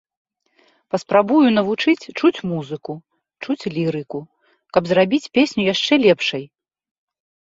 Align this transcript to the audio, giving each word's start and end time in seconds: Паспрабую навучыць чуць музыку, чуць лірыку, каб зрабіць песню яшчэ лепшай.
Паспрабую 0.93 1.47
навучыць 1.57 2.09
чуць 2.19 2.43
музыку, 2.53 2.93
чуць 3.45 3.63
лірыку, 3.75 4.19
каб 4.77 4.83
зрабіць 4.93 5.31
песню 5.39 5.61
яшчэ 5.73 5.93
лепшай. 6.05 6.43